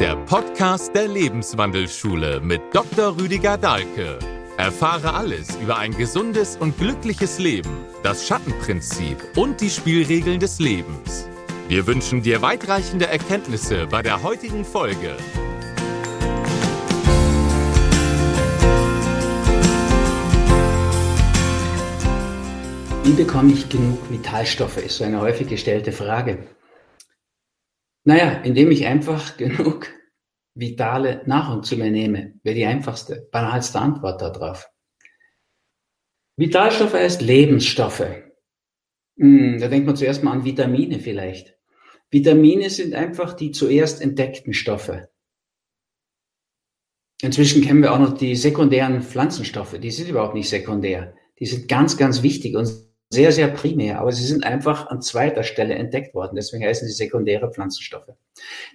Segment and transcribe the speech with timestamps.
[0.00, 3.18] der Podcast der Lebenswandelschule mit Dr.
[3.20, 4.18] Rüdiger Dahlke.
[4.56, 11.28] Erfahre alles über ein gesundes und glückliches Leben, das Schattenprinzip und die Spielregeln des Lebens.
[11.68, 15.14] Wir wünschen dir weitreichende Erkenntnisse bei der heutigen Folge.
[23.04, 26.38] Wie bekomme ich genug Vitalstoffe, ist so eine häufig gestellte Frage.
[28.04, 29.88] Naja, indem ich einfach genug
[30.54, 34.68] vitale Nahrung zu mir nehme, wäre die einfachste, banalste Antwort darauf.
[36.36, 38.06] Vitalstoffe heißt Lebensstoffe.
[39.18, 41.56] Hm, da denkt man zuerst mal an Vitamine vielleicht.
[42.10, 45.10] Vitamine sind einfach die zuerst entdeckten Stoffe.
[47.22, 49.78] Inzwischen kennen wir auch noch die sekundären Pflanzenstoffe.
[49.78, 51.14] Die sind überhaupt nicht sekundär.
[51.38, 52.68] Die sind ganz, ganz wichtig und
[53.10, 56.36] sehr, sehr primär, aber sie sind einfach an zweiter Stelle entdeckt worden.
[56.36, 58.12] Deswegen heißen sie sekundäre Pflanzenstoffe.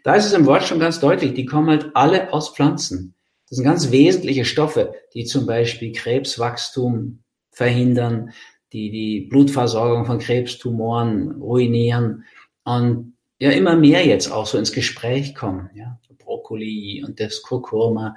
[0.03, 3.15] Da ist es im Wort schon ganz deutlich, die kommen halt alle aus Pflanzen.
[3.49, 7.19] Das sind ganz wesentliche Stoffe, die zum Beispiel Krebswachstum
[7.51, 8.31] verhindern,
[8.73, 12.25] die die Blutversorgung von Krebstumoren ruinieren
[12.65, 15.69] und ja immer mehr jetzt auch so ins Gespräch kommen.
[15.75, 18.15] Ja, Brokkoli und das Kurkuma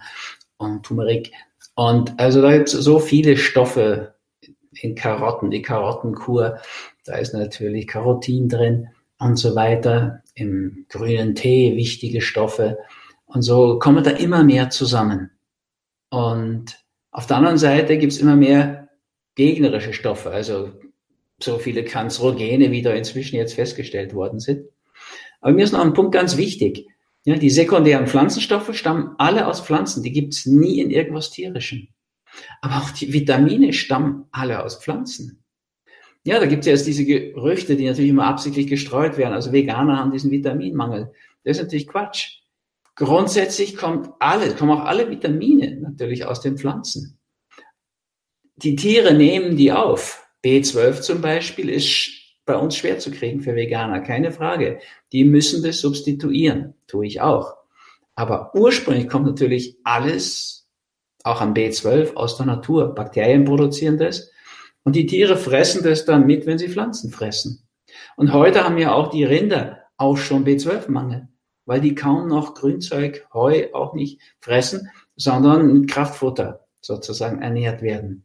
[0.57, 1.33] und Turmeric.
[1.75, 4.15] Und also da gibt es so viele Stoffe,
[4.73, 6.59] in Karotten, die Karottenkur,
[7.05, 8.89] da ist natürlich Karotin drin
[9.19, 12.79] und so weiter, im grünen Tee wichtige Stoffe
[13.27, 15.31] und so kommen da immer mehr zusammen.
[16.11, 16.79] Und
[17.11, 18.89] auf der anderen Seite gibt's immer mehr
[19.35, 20.73] gegnerische Stoffe, also
[21.41, 24.69] so viele Kanzerogene, wie da inzwischen jetzt festgestellt worden sind.
[25.41, 26.89] Aber mir ist noch ein Punkt ganz wichtig.
[27.25, 31.89] Ja, die sekundären Pflanzenstoffe stammen alle aus Pflanzen, die gibt's nie in irgendwas Tierischem.
[32.61, 35.43] Aber auch die Vitamine stammen alle aus Pflanzen.
[36.25, 39.33] Ja, da gibt es ja jetzt diese Gerüchte, die natürlich immer absichtlich gestreut werden.
[39.33, 41.13] Also Veganer haben diesen Vitaminmangel.
[41.45, 42.41] Das ist natürlich Quatsch.
[42.97, 47.19] Grundsätzlich kommt alle, kommen auch alle Vitamine natürlich aus den Pflanzen.
[48.57, 50.27] Die Tiere nehmen die auf.
[50.45, 52.11] B12 zum Beispiel ist
[52.45, 54.81] bei uns schwer zu kriegen für Veganer, keine Frage.
[55.13, 57.55] Die müssen das substituieren, tue ich auch.
[58.17, 60.58] Aber ursprünglich kommt natürlich alles
[61.29, 62.95] auch an B12 aus der Natur.
[62.95, 64.31] Bakterien produzieren das
[64.85, 67.69] und die Tiere fressen das dann mit, wenn sie Pflanzen fressen.
[68.17, 71.29] Und heute haben ja auch die Rinder auch schon B12-Mangel,
[71.67, 78.25] weil die kaum noch Grünzeug, Heu auch nicht fressen, sondern mit Kraftfutter sozusagen ernährt werden.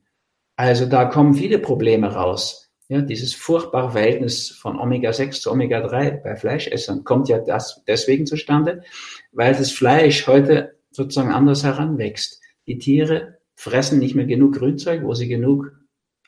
[0.55, 2.71] Also da kommen viele Probleme raus.
[2.89, 8.83] Ja, dieses furchtbare Verhältnis von Omega-6 zu Omega-3 bei Fleischessern kommt ja das deswegen zustande,
[9.31, 12.42] weil das Fleisch heute sozusagen anders heranwächst.
[12.67, 15.71] Die Tiere fressen nicht mehr genug Grünzeug, wo sie genug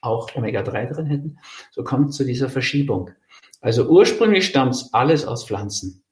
[0.01, 1.37] auch Omega-3 drin hätten.
[1.71, 3.11] So kommt es zu dieser Verschiebung.
[3.61, 6.03] Also ursprünglich stammt alles aus Pflanzen.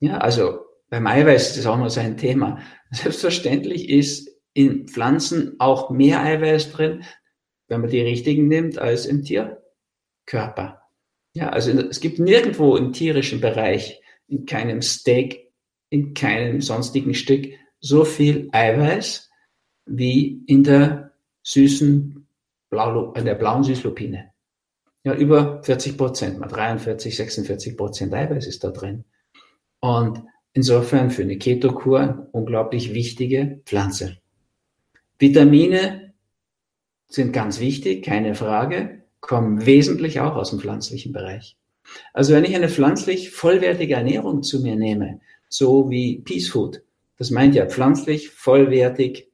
[0.00, 2.58] Ja, also beim Eiweiß ist das auch noch so ein Thema.
[2.90, 7.04] Selbstverständlich ist in Pflanzen auch mehr Eiweiß drin,
[7.68, 10.82] wenn man die richtigen nimmt, als im Tierkörper.
[11.32, 15.52] Ja, also es gibt nirgendwo im tierischen Bereich, in keinem Steak,
[15.88, 17.46] in keinem sonstigen Stück
[17.78, 19.29] so viel Eiweiß
[19.90, 21.12] wie in der
[21.42, 22.26] süßen
[22.70, 24.30] Blau, in der blauen Süßlupine.
[25.02, 29.04] Ja, über 40 Prozent, mal 43, 46 Prozent Eiweiß ist da drin.
[29.80, 34.18] Und insofern für eine Ketokur unglaublich wichtige Pflanze.
[35.18, 36.12] Vitamine
[37.08, 41.56] sind ganz wichtig, keine Frage, kommen wesentlich auch aus dem pflanzlichen Bereich.
[42.12, 46.82] Also wenn ich eine pflanzlich vollwertige Ernährung zu mir nehme, so wie Peace Food,
[47.16, 49.29] das meint ja pflanzlich, vollwertig,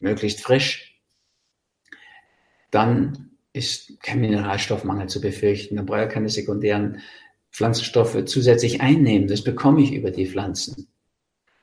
[0.00, 1.00] möglichst frisch,
[2.70, 5.76] dann ist kein Mineralstoffmangel zu befürchten.
[5.76, 7.00] Dann brauche ich keine sekundären
[7.50, 9.28] Pflanzenstoffe zusätzlich einnehmen.
[9.28, 10.88] Das bekomme ich über die Pflanzen.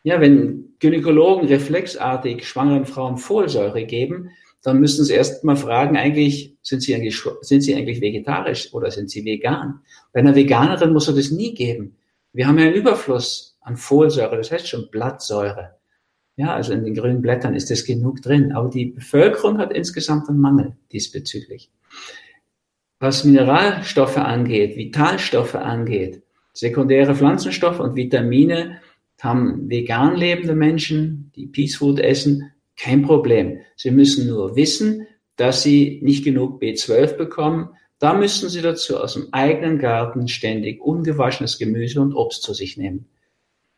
[0.03, 4.29] Ja, wenn Gynäkologen reflexartig schwangeren Frauen Folsäure geben,
[4.63, 8.91] dann müssen sie erst mal fragen, eigentlich, sind sie eigentlich, sind sie eigentlich vegetarisch oder
[8.91, 9.81] sind sie vegan?
[10.11, 11.95] Bei einer Veganerin muss er das nie geben.
[12.33, 15.76] Wir haben ja einen Überfluss an Folsäure, das heißt schon Blattsäure.
[16.37, 18.51] Ja, also in den grünen Blättern ist es genug drin.
[18.51, 21.71] Aber die Bevölkerung hat insgesamt einen Mangel diesbezüglich.
[22.99, 26.21] Was Mineralstoffe angeht, Vitalstoffe angeht,
[26.53, 28.79] sekundäre Pflanzenstoffe und Vitamine
[29.19, 33.59] haben vegan lebende Menschen, die Peace Food essen, kein Problem.
[33.75, 35.07] Sie müssen nur wissen,
[35.37, 37.69] dass sie nicht genug B12 bekommen.
[37.97, 42.77] Da müssen sie dazu aus dem eigenen Garten ständig ungewaschenes Gemüse und Obst zu sich
[42.77, 43.07] nehmen.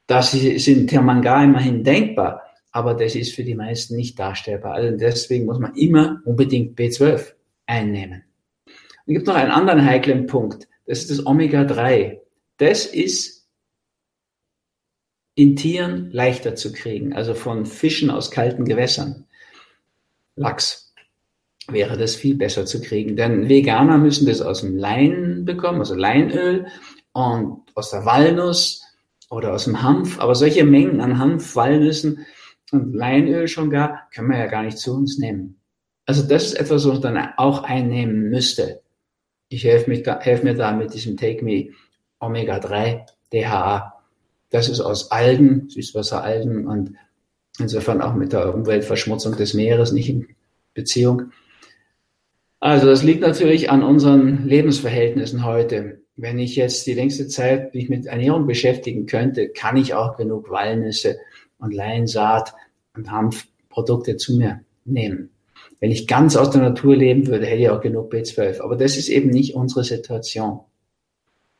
[0.07, 4.73] Das ist in Termanga immerhin denkbar aber das ist für die meisten nicht darstellbar.
[4.73, 7.33] Also deswegen muss man immer unbedingt B12
[7.65, 8.23] einnehmen.
[8.65, 10.67] Es gibt noch einen anderen heiklen Punkt.
[10.85, 12.19] Das ist das Omega-3.
[12.57, 13.47] Das ist
[15.35, 19.25] in Tieren leichter zu kriegen, also von Fischen aus kalten Gewässern.
[20.35, 20.93] Lachs
[21.67, 23.15] wäre das viel besser zu kriegen.
[23.15, 26.67] Denn Veganer müssen das aus dem Lein bekommen, also Leinöl
[27.13, 28.83] und aus der Walnuss
[29.29, 30.19] oder aus dem Hanf.
[30.19, 32.25] Aber solche Mengen an Hanf, Walnüssen
[32.71, 35.59] und Leinöl schon gar, können wir ja gar nicht zu uns nehmen.
[36.05, 38.81] Also das ist etwas, was man dann auch einnehmen müsste.
[39.49, 41.69] Ich helfe, helfe mir da mit diesem Take Me
[42.19, 43.93] Omega 3 DHA.
[44.49, 46.93] Das ist aus Algen, Süßwasseralgen und
[47.59, 50.27] insofern auch mit der Umweltverschmutzung des Meeres nicht in
[50.73, 51.31] Beziehung.
[52.59, 56.01] Also das liegt natürlich an unseren Lebensverhältnissen heute.
[56.15, 60.49] Wenn ich jetzt die längste Zeit mich mit Ernährung beschäftigen könnte, kann ich auch genug
[60.49, 61.17] Walnüsse
[61.59, 62.53] und Leinsaat
[62.95, 65.29] und Hanfprodukte zu mir nehmen.
[65.79, 68.61] Wenn ich ganz aus der Natur leben würde, hätte ich auch genug B12.
[68.61, 70.61] Aber das ist eben nicht unsere Situation.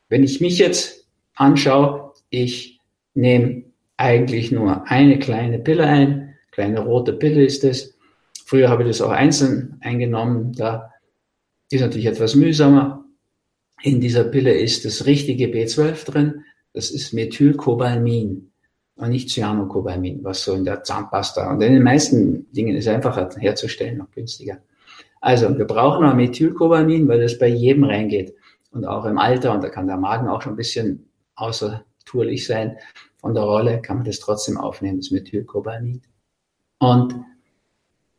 [0.08, 2.80] Wenn ich mich jetzt anschaue, ich
[3.14, 3.64] nehme
[3.96, 7.96] eigentlich nur eine kleine Pille ein, kleine rote Pille ist es.
[8.44, 10.52] Früher habe ich das auch einzeln eingenommen.
[10.52, 10.90] Da
[11.70, 13.04] ist natürlich etwas mühsamer.
[13.82, 16.44] In dieser Pille ist das richtige B12 drin.
[16.72, 18.49] Das ist Methylcobalamin
[19.00, 23.28] und nicht Cyanocobalamin, was so in der Zahnpasta und in den meisten Dingen ist einfacher
[23.38, 24.58] herzustellen, noch günstiger.
[25.20, 28.34] Also wir brauchen auch Methylcobalamin, weil das bei jedem reingeht
[28.72, 32.76] und auch im Alter und da kann der Magen auch schon ein bisschen außertourlich sein
[33.16, 36.02] von der Rolle, kann man das trotzdem aufnehmen, das Methylcobalamin.
[36.78, 37.14] Und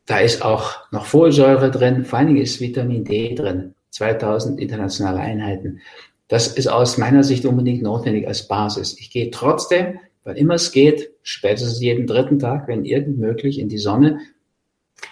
[0.05, 5.19] da ist auch noch Folsäure drin, vor allen Dingen ist Vitamin D drin, 2000 internationale
[5.19, 5.79] Einheiten.
[6.27, 8.97] Das ist aus meiner Sicht unbedingt notwendig als Basis.
[8.99, 13.69] Ich gehe trotzdem, weil immer es geht, spätestens jeden dritten Tag, wenn irgend möglich, in
[13.69, 14.19] die Sonne,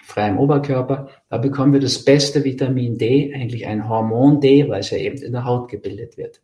[0.05, 1.09] frei im Oberkörper.
[1.29, 5.17] Da bekommen wir das beste Vitamin D, eigentlich ein Hormon D, weil es ja eben
[5.17, 6.41] in der Haut gebildet wird.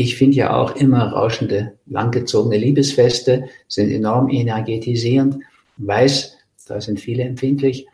[0.00, 5.40] Ich finde ja auch immer rauschende, langgezogene Liebesfeste sind enorm energetisierend.
[5.76, 6.36] Weiß,
[6.68, 7.88] da sind viele empfindlich.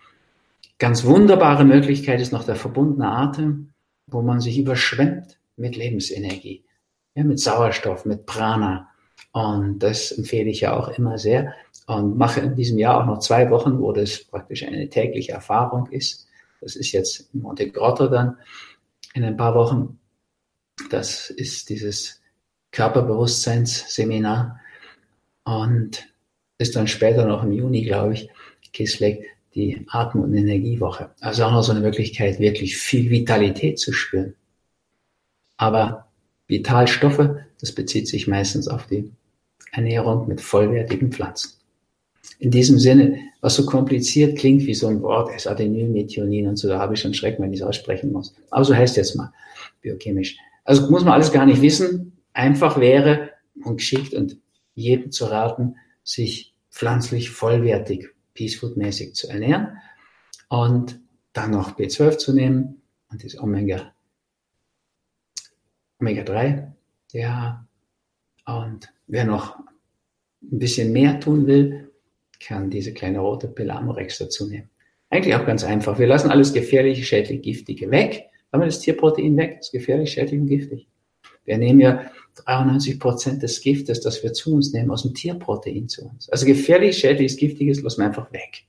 [0.78, 3.70] Ganz wunderbare Möglichkeit ist noch der verbundene Atem,
[4.06, 6.62] wo man sich überschwemmt mit Lebensenergie,
[7.14, 8.90] ja, mit Sauerstoff, mit Prana.
[9.32, 11.54] Und das empfehle ich ja auch immer sehr
[11.87, 15.87] und mache in diesem Jahr auch noch zwei Wochen, wo das praktisch eine tägliche Erfahrung
[15.87, 16.26] ist.
[16.61, 18.37] Das ist jetzt in Monte Grotto dann
[19.14, 19.99] in ein paar Wochen.
[20.90, 22.21] Das ist dieses
[22.73, 24.61] Körperbewusstseinsseminar
[25.45, 26.09] und
[26.59, 28.28] ist dann später noch im Juni, glaube ich,
[28.73, 31.11] Kisleck, die Atem- und Energiewoche.
[31.21, 34.35] Also auch noch so eine Möglichkeit, wirklich viel Vitalität zu spüren.
[35.57, 36.09] Aber
[36.49, 39.12] Vitalstoffe, das bezieht sich meistens auf die
[39.73, 41.52] Ernährung mit vollwertigen Pflanzen.
[42.38, 46.69] In diesem Sinne, was so kompliziert klingt wie so ein Wort, es Adenylmethionin und so,
[46.69, 48.35] da habe ich schon Schrecken, wenn ich es aussprechen muss.
[48.50, 49.33] Aber so heißt jetzt mal
[49.81, 50.37] biochemisch.
[50.64, 52.18] Also muss man alles gar nicht wissen.
[52.33, 53.30] Einfach wäre
[53.62, 54.38] und geschickt und
[54.75, 59.78] jedem zu raten, sich pflanzlich vollwertig, peacefood-mäßig zu ernähren
[60.49, 61.00] und
[61.33, 63.92] dann noch B12 zu nehmen und das Omega,
[66.00, 66.73] Omega 3,
[67.12, 67.66] ja,
[68.47, 69.59] und wer noch
[70.42, 71.92] ein bisschen mehr tun will,
[72.40, 74.68] kann diese kleine rote Pille Amorex dazu nehmen.
[75.11, 75.99] Eigentlich auch ganz einfach.
[75.99, 78.30] Wir lassen alles gefährliche, schädlich, giftige weg.
[78.54, 80.87] Haben wir das Tierprotein weg, das ist gefährlich, schädlich und giftig.
[81.44, 82.08] Wir nehmen ja
[82.44, 86.28] 93 Prozent des Giftes, das wir zu uns nehmen, aus dem Tierprotein zu uns.
[86.28, 88.62] Also gefährlich, schädliches, giftiges lassen wir einfach weg.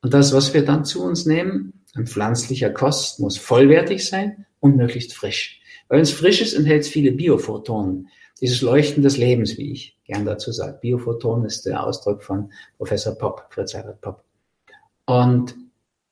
[0.00, 4.78] Und das, was wir dann zu uns nehmen, an pflanzlicher Kost, muss vollwertig sein und
[4.78, 5.60] möglichst frisch.
[5.88, 8.08] Weil wenn es frisch ist, enthält es viele Biophotonen.
[8.40, 10.78] Dieses Leuchten des Lebens, wie ich gern dazu sage.
[10.80, 14.24] Biophoton ist der Ausdruck von Professor Popp, Fritz Herbert Popp.
[15.04, 15.54] Und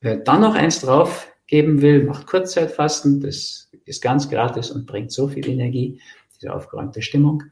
[0.02, 3.20] wer dann noch eins drauf geben will, macht Kurzzeitfasten.
[3.20, 6.00] Das ist ganz gratis und bringt so viel Energie,
[6.36, 7.42] diese aufgeräumte Stimmung.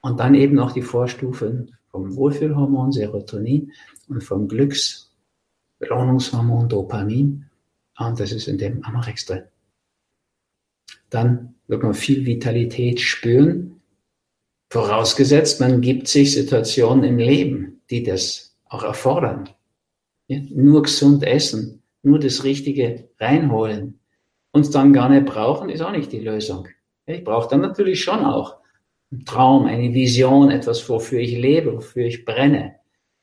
[0.00, 3.70] Und dann eben noch die Vorstufen vom Wohlfühlhormon Serotonin
[4.08, 7.44] und vom Glücksbelohnungshormon Dopamin.
[7.98, 9.44] Und das ist in dem Amorex drin.
[11.10, 13.80] Dann wird man viel Vitalität spüren,
[14.70, 19.50] vorausgesetzt, man gibt sich Situationen im Leben, die das auch erfordern.
[20.28, 24.00] Ja, nur gesund essen, nur das Richtige reinholen,
[24.52, 26.68] uns dann gar nicht brauchen, ist auch nicht die Lösung.
[27.06, 28.56] Ich brauche dann natürlich schon auch
[29.10, 32.76] einen Traum, eine Vision, etwas, wofür ich lebe, wofür ich brenne.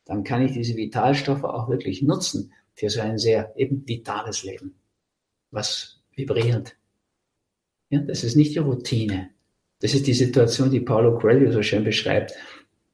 [0.06, 4.76] Dann kann ich diese Vitalstoffe auch wirklich nutzen für so ein sehr eben vitales Leben,
[5.52, 6.76] was vibriert.
[7.90, 9.30] Ja, das ist nicht die Routine.
[9.82, 12.34] Das ist die Situation, die Paulo Coelho so schön beschreibt.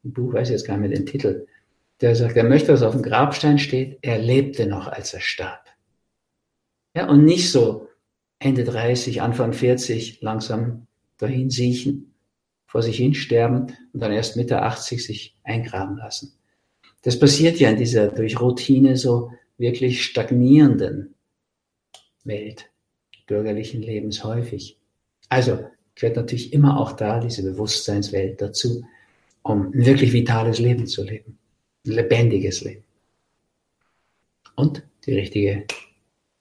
[0.04, 1.46] Im Buch weiß ich jetzt gar nicht mehr den Titel.
[2.00, 5.65] Der sagt, er möchte, dass auf dem Grabstein steht, er lebte noch, als er starb.
[6.96, 7.88] Ja, und nicht so
[8.38, 10.86] Ende 30, Anfang 40 langsam
[11.18, 12.14] dahin siechen,
[12.64, 16.32] vor sich hin sterben und dann erst Mitte 80 sich eingraben lassen.
[17.02, 21.14] Das passiert ja in dieser durch Routine so wirklich stagnierenden
[22.24, 22.70] Welt
[23.26, 24.78] bürgerlichen Lebens häufig.
[25.28, 28.86] Also gehört natürlich immer auch da diese Bewusstseinswelt dazu,
[29.42, 31.38] um ein wirklich vitales Leben zu leben,
[31.84, 32.84] ein lebendiges Leben.
[34.54, 35.66] Und die richtige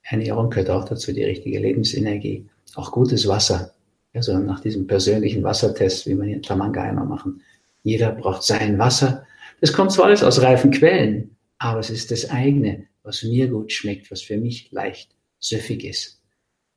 [0.08, 3.74] Ernährung gehört auch dazu, die richtige Lebensenergie, auch gutes Wasser.
[4.14, 7.42] Also nach diesem persönlichen Wassertest, wie wir hier in Tamanga immer machen.
[7.84, 9.26] Jeder braucht sein Wasser.
[9.62, 13.72] Das kommt zwar alles aus reifen Quellen, aber es ist das eigene, was mir gut
[13.72, 16.22] schmeckt, was für mich leicht süffig ist.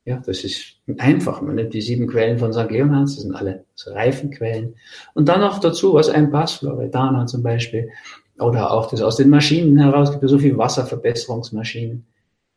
[0.05, 1.43] Ja, das ist einfach.
[1.43, 2.71] Man nimmt die sieben Quellen von St.
[2.71, 4.75] Leonhards, das sind alle so Reifenquellen.
[5.15, 7.91] Und dann noch dazu, was ein passt, Loredana zum Beispiel,
[8.39, 12.07] oder auch das aus den Maschinen heraus, gibt es so viele Wasserverbesserungsmaschinen,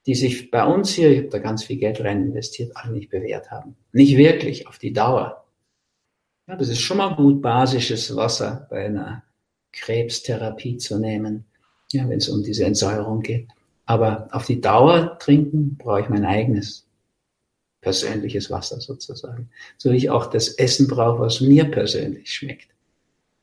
[0.05, 3.09] die sich bei uns hier, ich habe da ganz viel Geld rein investiert, alle nicht
[3.09, 3.75] bewährt haben.
[3.91, 5.45] Nicht wirklich, auf die Dauer.
[6.47, 9.23] Ja, das ist schon mal gut, basisches Wasser bei einer
[9.71, 11.45] Krebstherapie zu nehmen,
[11.91, 13.47] ja, wenn es um diese Entsäuerung geht.
[13.85, 16.87] Aber auf die Dauer trinken brauche ich mein eigenes
[17.81, 19.49] persönliches Wasser sozusagen.
[19.77, 22.69] So wie ich auch das Essen brauche, was mir persönlich schmeckt.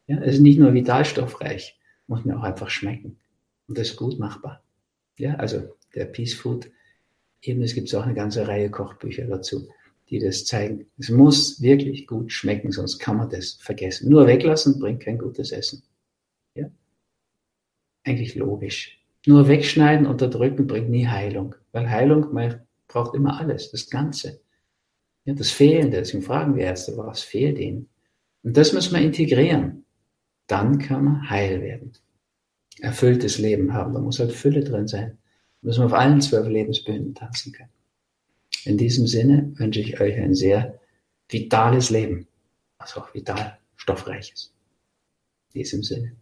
[0.07, 3.19] Ja, es ist nicht nur vitalstoffreich, muss mir auch einfach schmecken.
[3.67, 4.62] Und das ist gut machbar.
[5.19, 6.71] Ja, also der Peace Food
[7.42, 9.68] eben, es gibt auch eine ganze Reihe Kochbücher dazu,
[10.11, 10.87] die das zeigen.
[10.99, 14.09] Es muss wirklich gut schmecken, sonst kann man das vergessen.
[14.09, 15.83] Nur weglassen bringt kein gutes Essen.
[16.54, 16.71] Ja?
[18.04, 18.99] Eigentlich logisch.
[19.26, 22.33] Nur wegschneiden, unterdrücken bringt nie Heilung, weil Heilung
[22.87, 24.40] braucht immer alles, das Ganze.
[25.25, 27.88] Ja, das Fehlende, deswegen fragen wir Ärzte, was fehlt ihnen?
[28.42, 29.85] Und das müssen wir integrieren.
[30.47, 31.92] Dann kann man heil werden.
[32.80, 35.18] Erfülltes Leben haben, da muss halt Fülle drin sein.
[35.62, 37.71] Müssen wir auf allen zwölf Lebensbühnen tanzen können.
[38.65, 40.79] In diesem Sinne wünsche ich euch ein sehr
[41.29, 42.27] vitales Leben,
[42.79, 44.53] also auch vital stoffreiches.
[45.53, 46.12] In diesem Sinne.